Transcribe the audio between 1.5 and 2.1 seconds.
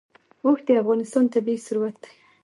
ثروت